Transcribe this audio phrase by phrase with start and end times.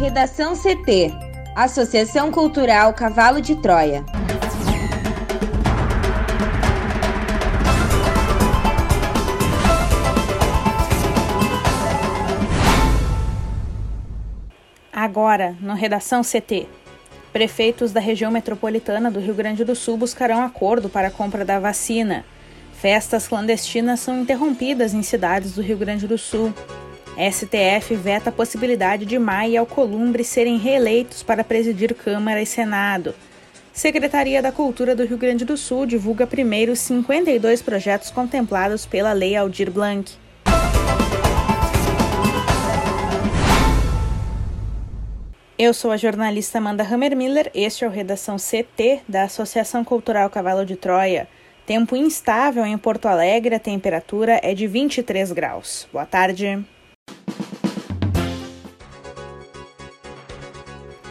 [0.00, 1.12] Redação CT
[1.54, 4.02] Associação Cultural Cavalo de Troia.
[14.90, 16.66] Agora, no Redação CT.
[17.30, 21.60] Prefeitos da região metropolitana do Rio Grande do Sul buscarão acordo para a compra da
[21.60, 22.24] vacina.
[22.72, 26.54] Festas clandestinas são interrompidas em cidades do Rio Grande do Sul.
[27.16, 33.14] STF veta a possibilidade de Maia e Alcolumbre serem reeleitos para presidir Câmara e Senado.
[33.72, 39.36] Secretaria da Cultura do Rio Grande do Sul divulga primeiro 52 projetos contemplados pela Lei
[39.36, 40.12] Aldir Blanc.
[45.58, 50.64] Eu sou a jornalista Amanda Hammermiller, este é o Redação CT da Associação Cultural Cavalo
[50.64, 51.28] de Troia.
[51.66, 55.86] Tempo instável em Porto Alegre, a temperatura é de 23 graus.
[55.92, 56.64] Boa tarde.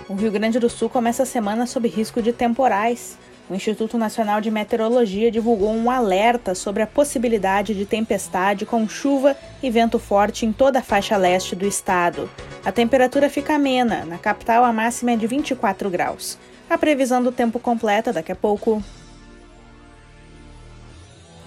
[0.10, 3.16] O Rio Grande do Sul começa a semana sob risco de temporais.
[3.48, 9.38] O Instituto Nacional de Meteorologia divulgou um alerta sobre a possibilidade de tempestade com chuva
[9.62, 12.28] e vento forte em toda a faixa leste do estado.
[12.66, 16.40] A temperatura fica amena, na capital a máxima é de 24 graus.
[16.68, 18.82] A previsão do tempo completa daqui a pouco.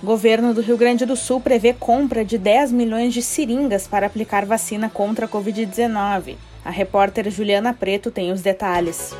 [0.00, 4.46] Governo do Rio Grande do Sul prevê compra de 10 milhões de seringas para aplicar
[4.46, 6.36] vacina contra a Covid-19.
[6.64, 9.12] A repórter Juliana Preto tem os detalhes.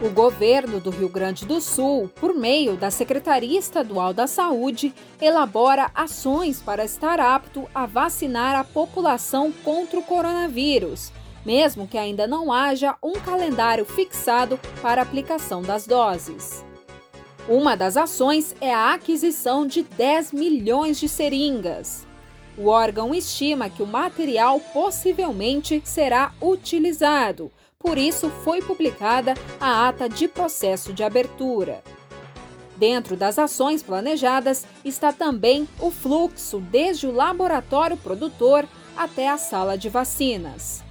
[0.00, 5.90] O governo do Rio Grande do Sul, por meio da Secretaria Estadual da Saúde, elabora
[5.94, 11.12] ações para estar apto a vacinar a população contra o coronavírus,
[11.44, 16.64] mesmo que ainda não haja um calendário fixado para aplicação das doses.
[17.48, 22.06] Uma das ações é a aquisição de 10 milhões de seringas.
[22.60, 30.10] O órgão estima que o material possivelmente será utilizado, por isso foi publicada a ata
[30.10, 31.82] de processo de abertura.
[32.76, 39.78] Dentro das ações planejadas está também o fluxo desde o laboratório produtor até a sala
[39.78, 40.84] de vacinas.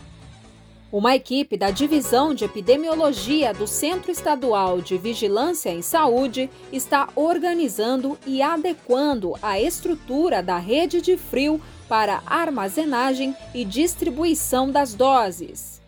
[0.91, 8.17] Uma equipe da Divisão de Epidemiologia do Centro Estadual de Vigilância em Saúde está organizando
[8.25, 15.79] e adequando a estrutura da rede de frio para armazenagem e distribuição das doses.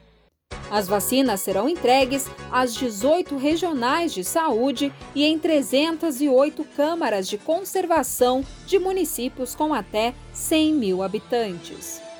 [0.70, 8.46] As vacinas serão entregues às 18 regionais de saúde e em 308 câmaras de conservação
[8.68, 12.11] de municípios com até 100 mil habitantes.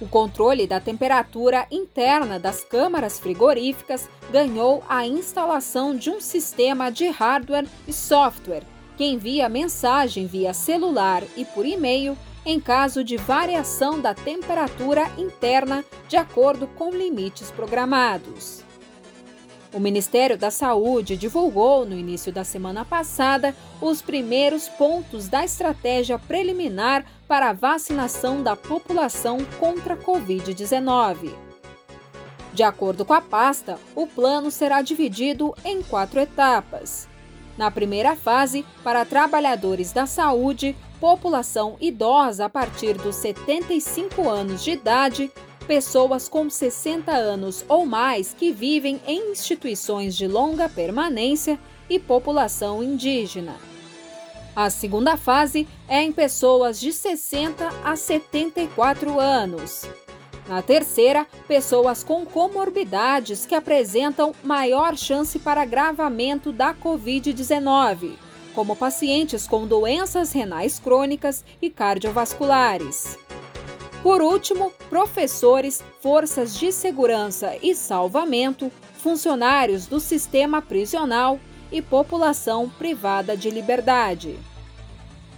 [0.00, 7.08] O controle da temperatura interna das câmaras frigoríficas ganhou a instalação de um sistema de
[7.08, 8.64] hardware e software
[8.96, 12.16] que envia mensagem via celular e por e-mail
[12.46, 18.63] em caso de variação da temperatura interna de acordo com limites programados.
[19.74, 26.16] O Ministério da Saúde divulgou no início da semana passada os primeiros pontos da estratégia
[26.16, 31.34] preliminar para a vacinação da população contra a Covid-19.
[32.52, 37.08] De acordo com a pasta, o plano será dividido em quatro etapas.
[37.58, 44.70] Na primeira fase, para trabalhadores da saúde, população idosa a partir dos 75 anos de
[44.70, 45.32] idade,
[45.64, 51.58] pessoas com 60 anos ou mais que vivem em instituições de longa permanência
[51.88, 53.56] e população indígena.
[54.54, 59.84] A segunda fase é em pessoas de 60 a 74 anos.
[60.48, 68.12] Na terceira, pessoas com comorbidades que apresentam maior chance para agravamento da Covid-19,
[68.54, 73.23] como pacientes com doenças renais crônicas e cardiovasculares.
[74.04, 81.40] Por último, professores, forças de segurança e salvamento, funcionários do sistema prisional
[81.72, 84.38] e população privada de liberdade.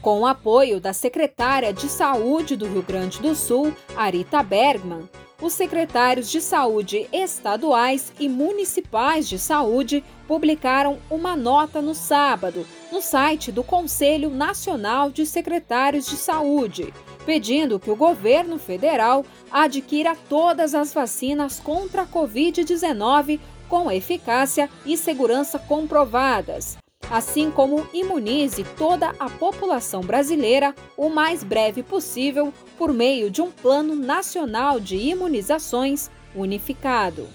[0.03, 5.09] Com o apoio da secretária de Saúde do Rio Grande do Sul, Arita Bergman,
[5.41, 13.01] os secretários de saúde estaduais e municipais de saúde publicaram uma nota no sábado no
[13.01, 16.93] site do Conselho Nacional de Secretários de Saúde,
[17.25, 24.97] pedindo que o governo federal adquira todas as vacinas contra a Covid-19 com eficácia e
[24.97, 26.79] segurança comprovadas,
[27.11, 33.51] assim como imunize toda a população brasileira o mais breve possível por meio de um
[33.51, 37.29] Plano Nacional de Imunizações unificado.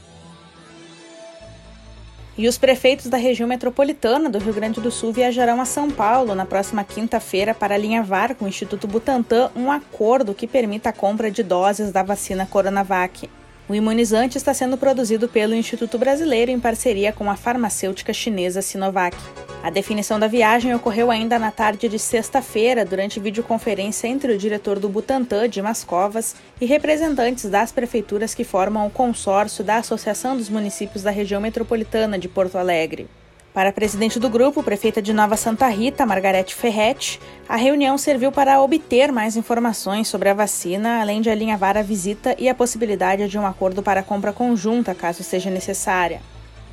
[2.38, 6.33] E os prefeitos da região metropolitana do Rio Grande do Sul viajarão a São Paulo
[6.33, 11.29] na próxima quinta-feira para alinhavar com o Instituto Butantan um acordo que permita a compra
[11.29, 13.29] de doses da vacina Coronavac.
[13.71, 19.15] O imunizante está sendo produzido pelo Instituto Brasileiro em parceria com a farmacêutica chinesa Sinovac.
[19.63, 24.77] A definição da viagem ocorreu ainda na tarde de sexta-feira, durante videoconferência entre o diretor
[24.77, 30.50] do Butantan, Dimas Covas, e representantes das prefeituras que formam o consórcio da Associação dos
[30.50, 33.07] Municípios da Região Metropolitana de Porto Alegre.
[33.53, 37.19] Para a presidente do grupo, prefeita de Nova Santa Rita, Margarete Ferretti,
[37.50, 42.33] a reunião serviu para obter mais informações sobre a vacina, além de alinhavar a visita
[42.39, 46.21] e a possibilidade de um acordo para compra conjunta, caso seja necessária.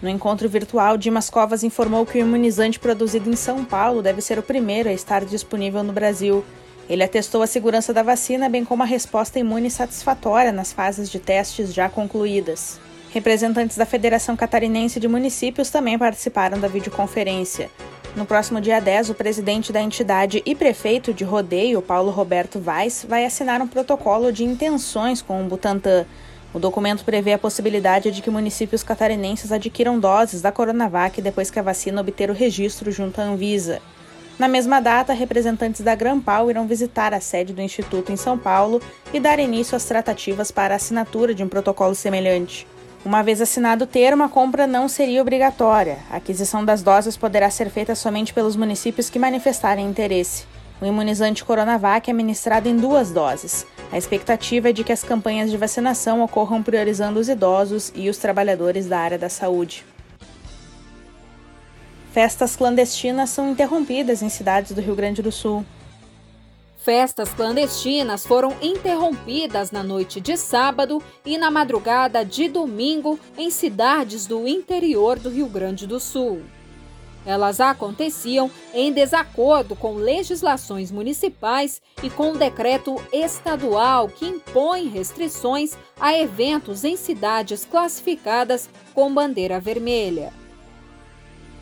[0.00, 4.38] No encontro virtual, Dimas Covas informou que o imunizante produzido em São Paulo deve ser
[4.38, 6.44] o primeiro a estar disponível no Brasil.
[6.88, 11.19] Ele atestou a segurança da vacina, bem como a resposta imune satisfatória nas fases de
[11.19, 12.78] testes já concluídas.
[13.10, 17.70] Representantes da Federação Catarinense de Municípios também participaram da videoconferência.
[18.14, 23.06] No próximo dia 10, o presidente da entidade e prefeito de Rodeio, Paulo Roberto Vaz,
[23.08, 26.05] vai assinar um protocolo de intenções com o Butantan.
[26.52, 31.58] O documento prevê a possibilidade de que municípios catarinenses adquiram doses da Coronavac depois que
[31.58, 33.81] a vacina obter o registro junto à Anvisa.
[34.38, 38.82] Na mesma data, representantes da Grampal irão visitar a sede do Instituto em São Paulo
[39.12, 42.66] e dar início às tratativas para a assinatura de um protocolo semelhante.
[43.04, 45.98] Uma vez assinado o termo, a compra não seria obrigatória.
[46.10, 50.44] A aquisição das doses poderá ser feita somente pelos municípios que manifestarem interesse.
[50.80, 53.66] O imunizante Coronavac é ministrado em duas doses.
[53.90, 58.18] A expectativa é de que as campanhas de vacinação ocorram priorizando os idosos e os
[58.18, 59.84] trabalhadores da área da saúde.
[62.12, 65.64] Festas clandestinas são interrompidas em cidades do Rio Grande do Sul.
[66.88, 74.26] Festas clandestinas foram interrompidas na noite de sábado e na madrugada de domingo em cidades
[74.26, 76.40] do interior do Rio Grande do Sul.
[77.26, 85.76] Elas aconteciam em desacordo com legislações municipais e com o decreto estadual que impõe restrições
[86.00, 90.32] a eventos em cidades classificadas com bandeira vermelha.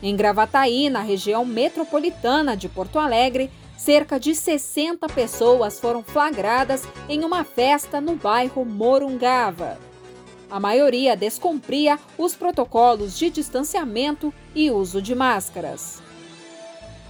[0.01, 7.23] Em Gravataí, na região metropolitana de Porto Alegre, cerca de 60 pessoas foram flagradas em
[7.23, 9.77] uma festa no bairro Morungava.
[10.49, 16.01] A maioria descumpria os protocolos de distanciamento e uso de máscaras.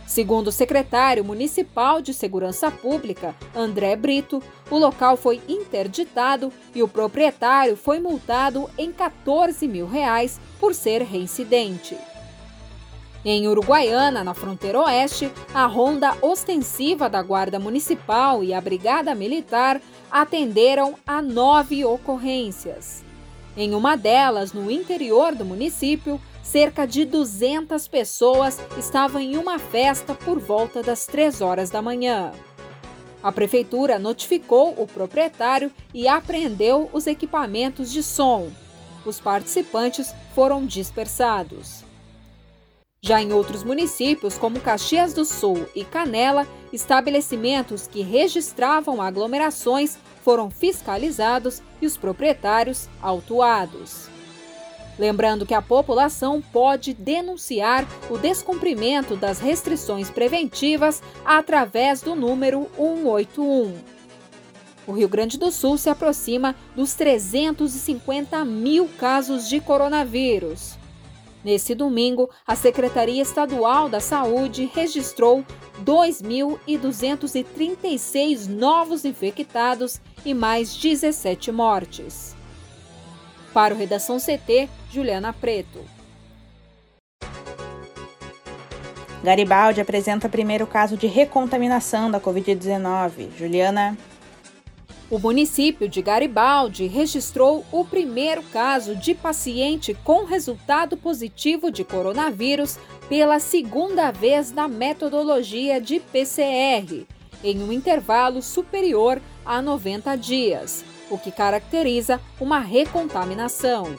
[0.08, 4.42] Segundo o secretário municipal de Segurança Pública, André Brito,
[4.72, 11.04] o local foi interditado e o proprietário foi multado em 14 mil reais por ser
[11.04, 11.98] reincidente.
[13.30, 19.82] Em Uruguaiana, na fronteira oeste, a ronda ostensiva da Guarda Municipal e a Brigada Militar
[20.10, 23.04] atenderam a nove ocorrências.
[23.58, 30.16] Em uma delas, no interior do município, cerca de 200 pessoas estavam em uma festa
[30.16, 32.32] por volta das 3 horas da manhã.
[33.22, 38.50] A prefeitura notificou o proprietário e apreendeu os equipamentos de som.
[39.06, 41.87] Os participantes foram dispersados.
[43.02, 50.50] Já em outros municípios, como Caxias do Sul e Canela, estabelecimentos que registravam aglomerações foram
[50.50, 54.10] fiscalizados e os proprietários autuados.
[54.98, 63.76] Lembrando que a população pode denunciar o descumprimento das restrições preventivas através do número 181.
[64.88, 70.78] O Rio Grande do Sul se aproxima dos 350 mil casos de coronavírus.
[71.48, 75.46] Nesse domingo, a Secretaria Estadual da Saúde registrou
[75.82, 82.36] 2.236 novos infectados e mais 17 mortes.
[83.54, 85.80] Para o Redação CT, Juliana Preto.
[89.24, 93.30] Garibaldi apresenta primeiro caso de recontaminação da Covid-19.
[93.38, 93.98] Juliana.
[95.10, 102.78] O município de Garibaldi registrou o primeiro caso de paciente com resultado positivo de coronavírus
[103.08, 107.06] pela segunda vez na metodologia de PCR,
[107.42, 113.96] em um intervalo superior a 90 dias, o que caracteriza uma recontaminação.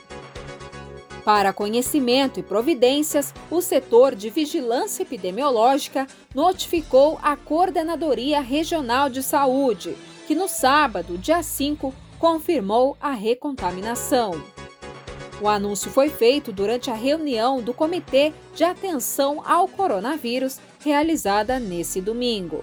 [1.24, 9.96] Para conhecimento e providências, o setor de vigilância epidemiológica notificou a Coordenadoria Regional de Saúde
[10.28, 14.32] que no sábado, dia 5, confirmou a recontaminação.
[15.40, 22.02] O anúncio foi feito durante a reunião do Comitê de Atenção ao Coronavírus realizada nesse
[22.02, 22.62] domingo.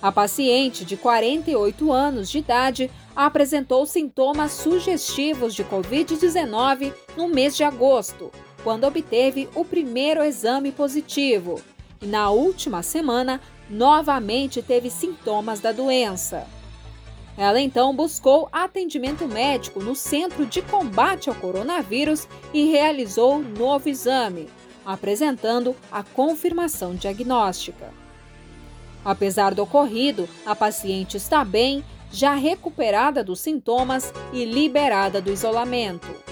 [0.00, 7.62] A paciente, de 48 anos de idade, apresentou sintomas sugestivos de Covid-19 no mês de
[7.62, 8.30] agosto,
[8.64, 11.60] quando obteve o primeiro exame positivo,
[12.00, 13.38] e na última semana
[13.72, 16.46] novamente teve sintomas da doença.
[17.38, 24.50] Ela então buscou atendimento médico no Centro de Combate ao Coronavírus e realizou novo exame,
[24.84, 27.90] apresentando a confirmação diagnóstica.
[29.02, 36.31] Apesar do ocorrido, a paciente está bem, já recuperada dos sintomas e liberada do isolamento.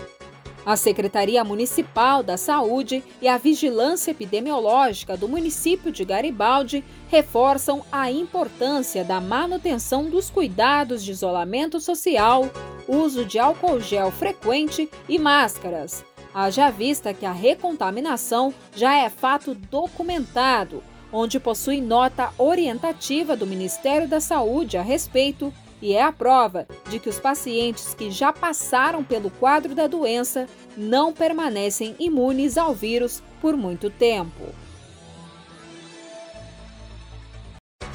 [0.71, 8.09] A Secretaria Municipal da Saúde e a Vigilância Epidemiológica do município de Garibaldi reforçam a
[8.09, 12.49] importância da manutenção dos cuidados de isolamento social,
[12.87, 16.05] uso de álcool gel frequente e máscaras.
[16.33, 24.07] Haja vista que a recontaminação já é fato documentado, onde possui nota orientativa do Ministério
[24.07, 29.03] da Saúde a respeito e é a prova de que os pacientes que já passaram
[29.03, 30.47] pelo quadro da doença
[30.77, 34.45] não permanecem imunes ao vírus por muito tempo.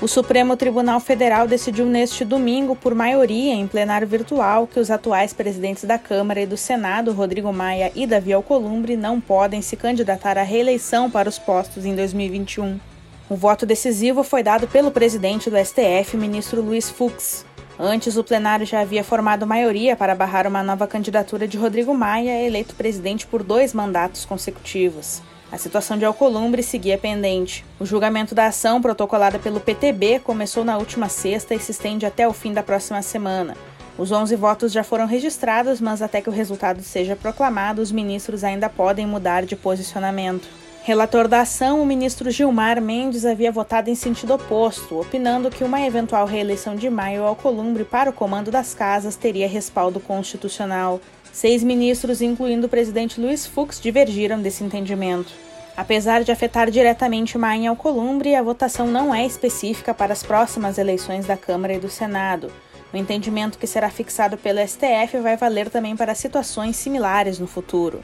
[0.02, 5.32] O Supremo Tribunal Federal decidiu neste domingo, por maioria em plenário virtual, que os atuais
[5.32, 10.38] presidentes da Câmara e do Senado, Rodrigo Maia e Davi Alcolumbre, não podem se candidatar
[10.38, 12.78] à reeleição para os postos em 2021.
[13.30, 17.46] O voto decisivo foi dado pelo presidente do STF, ministro Luiz Fux.
[17.80, 22.42] Antes, o plenário já havia formado maioria para barrar uma nova candidatura de Rodrigo Maia,
[22.42, 25.22] eleito presidente por dois mandatos consecutivos.
[25.52, 27.66] A situação de Alcolumbre seguia pendente.
[27.80, 32.28] O julgamento da ação protocolada pelo PTB começou na última sexta e se estende até
[32.28, 33.56] o fim da próxima semana.
[33.98, 38.44] Os 11 votos já foram registrados, mas até que o resultado seja proclamado, os ministros
[38.44, 40.48] ainda podem mudar de posicionamento.
[40.86, 45.82] Relator da ação, o ministro Gilmar Mendes havia votado em sentido oposto, opinando que uma
[45.82, 51.02] eventual reeleição de Maio ao Columbre para o comando das casas teria respaldo constitucional.
[51.34, 55.34] Seis ministros, incluindo o presidente Luiz Fux, divergiram desse entendimento.
[55.76, 60.78] Apesar de afetar diretamente Maia ao Columbre, a votação não é específica para as próximas
[60.78, 62.52] eleições da Câmara e do Senado.
[62.94, 68.04] O entendimento que será fixado pelo STF vai valer também para situações similares no futuro.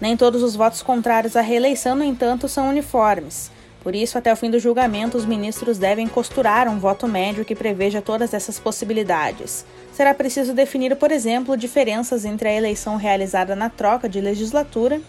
[0.00, 3.50] Nem todos os votos contrários à reeleição, no entanto, são uniformes.
[3.82, 7.54] Por isso, até o fim do julgamento, os ministros devem costurar um voto médio que
[7.54, 9.64] preveja todas essas possibilidades.
[9.92, 15.00] Será preciso definir, por exemplo, diferenças entre a eleição realizada na troca de legislatura,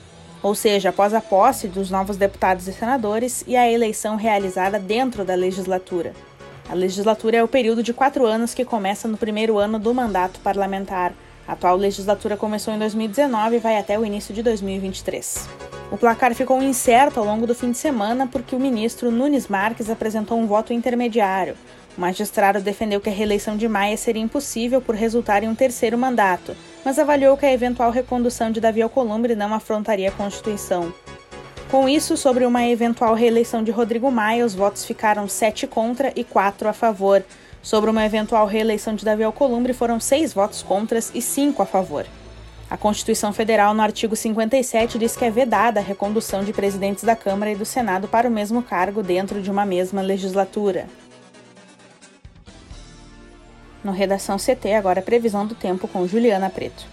[0.42, 5.24] ou seja, após a posse dos novos deputados e senadores, e a eleição realizada dentro
[5.24, 6.14] da legislatura.
[6.70, 10.40] A legislatura é o período de quatro anos que começa no primeiro ano do mandato
[10.40, 11.14] parlamentar.
[11.52, 15.50] A atual legislatura começou em 2019 e vai até o início de 2023.
[15.92, 19.90] O placar ficou incerto ao longo do fim de semana porque o ministro Nunes Marques
[19.90, 21.58] apresentou um voto intermediário.
[21.98, 25.98] O magistrado defendeu que a reeleição de Maia seria impossível por resultar em um terceiro
[25.98, 26.56] mandato,
[26.86, 30.94] mas avaliou que a eventual recondução de Davi Alcolumbre não afrontaria a Constituição.
[31.70, 36.24] Com isso, sobre uma eventual reeleição de Rodrigo Maia, os votos ficaram sete contra e
[36.24, 37.22] quatro a favor.
[37.62, 42.06] Sobre uma eventual reeleição de Davi Alcolumbre, foram seis votos contras e cinco a favor.
[42.70, 47.16] A Constituição Federal, no artigo 57, diz que é vedada a recondução de presidentes da
[47.16, 50.88] Câmara e do Senado para o mesmo cargo dentro de uma mesma legislatura.
[53.84, 56.86] No Redação CT, agora previsão do tempo com Juliana Preto.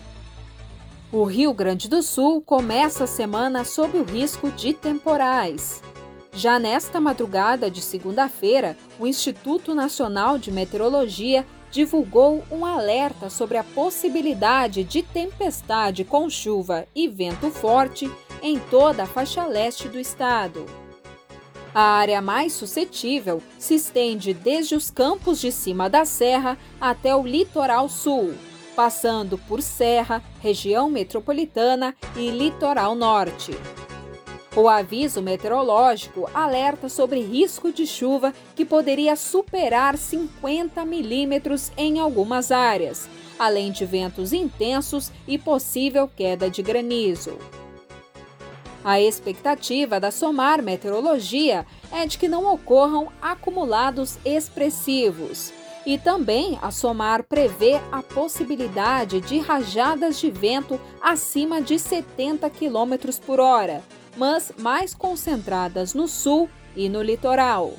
[1.13, 5.81] O Rio Grande do Sul começa a semana sob o risco de temporais.
[6.32, 13.64] Já nesta madrugada de segunda-feira, o Instituto Nacional de Meteorologia divulgou um alerta sobre a
[13.64, 18.11] possibilidade de tempestade com chuva e vento forte
[18.42, 20.64] em toda a faixa leste do estado.
[21.75, 27.26] A área mais suscetível se estende desde os campos de cima da serra até o
[27.26, 28.35] litoral sul,
[28.75, 33.52] passando por Serra, região metropolitana e litoral norte.
[34.59, 42.50] O aviso meteorológico alerta sobre risco de chuva que poderia superar 50 milímetros em algumas
[42.50, 47.38] áreas, além de ventos intensos e possível queda de granizo.
[48.83, 55.53] A expectativa da SOMAR Meteorologia é de que não ocorram acumulados expressivos.
[55.87, 63.17] E também a SOMAR prevê a possibilidade de rajadas de vento acima de 70 km
[63.25, 63.85] por hora,
[64.19, 67.73] mas mais concentradas no sul e no litoral.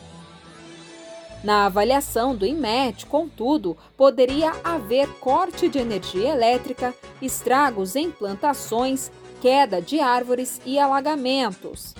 [1.43, 9.81] Na avaliação do INMET, contudo, poderia haver corte de energia elétrica, estragos em plantações, queda
[9.81, 11.95] de árvores e alagamentos.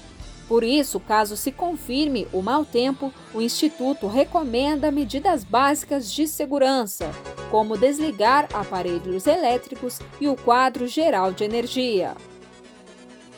[0.48, 7.12] Por isso, caso se confirme o mau tempo, o Instituto recomenda medidas básicas de segurança,
[7.52, 12.16] como desligar aparelhos elétricos e o quadro geral de energia.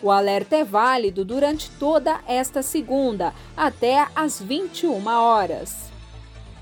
[0.03, 5.91] O alerta é válido durante toda esta segunda, até às 21 horas.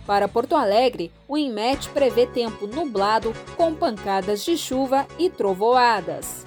[0.05, 6.45] Para Porto Alegre, o INMET prevê tempo nublado com pancadas de chuva e trovoadas.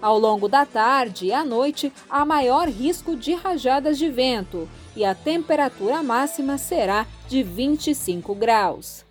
[0.00, 4.66] Ao longo da tarde e à noite, há maior risco de rajadas de vento
[4.96, 9.04] e a temperatura máxima será de 25 graus.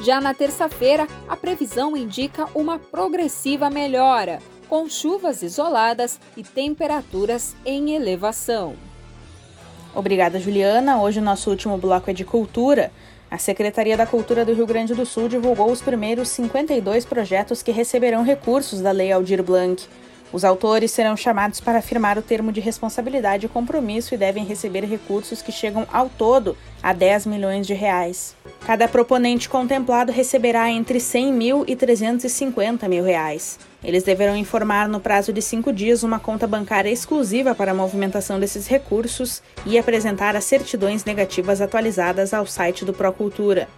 [0.00, 7.94] Já na terça-feira, a previsão indica uma progressiva melhora, com chuvas isoladas e temperaturas em
[7.94, 8.74] elevação.
[9.94, 11.00] Obrigada, Juliana.
[11.00, 12.92] Hoje o nosso último bloco é de cultura.
[13.30, 17.72] A Secretaria da Cultura do Rio Grande do Sul divulgou os primeiros 52 projetos que
[17.72, 19.84] receberão recursos da Lei Aldir Blanc.
[20.32, 24.84] Os autores serão chamados para firmar o termo de responsabilidade e compromisso e devem receber
[24.84, 28.36] recursos que chegam ao todo a 10 milhões de reais.
[28.66, 33.58] Cada proponente contemplado receberá entre 100 mil e 350 mil reais.
[33.86, 38.40] Eles deverão informar no prazo de cinco dias uma conta bancária exclusiva para a movimentação
[38.40, 43.68] desses recursos e apresentar as certidões negativas atualizadas ao site do Procultura.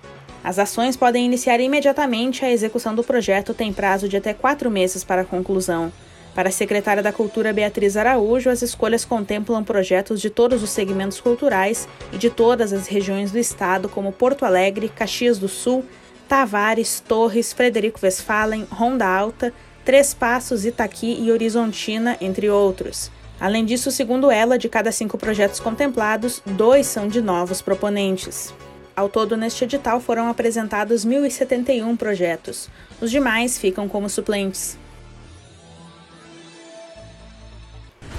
[0.42, 5.04] As ações podem iniciar imediatamente, a execução do projeto tem prazo de até quatro meses
[5.04, 5.92] para a conclusão.
[6.34, 11.20] Para a secretária da Cultura Beatriz Araújo, as escolhas contemplam projetos de todos os segmentos
[11.20, 15.84] culturais e de todas as regiões do estado, como Porto Alegre, Caxias do Sul,
[16.26, 19.52] Tavares, Torres, Frederico Westphalen, Ronda Alta,
[19.88, 23.10] Três Passos, Itaqui e Horizontina, entre outros.
[23.40, 28.52] Além disso, segundo ela, de cada cinco projetos contemplados, dois são de novos proponentes.
[28.94, 32.68] Ao todo, neste edital foram apresentados 1.071 projetos.
[33.00, 34.76] Os demais ficam como suplentes.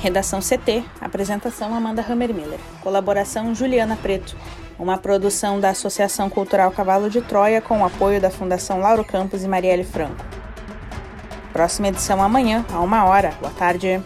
[0.02, 4.36] Redação CT, apresentação Amanda Hammermiller, colaboração Juliana Preto,
[4.80, 9.44] uma produção da Associação Cultural Cavalo de Troia com o apoio da Fundação Lauro Campos
[9.44, 10.40] e Marielle Franco.
[11.60, 13.34] Próxima edição amanhã, a uma hora.
[13.42, 14.02] Boa tarde.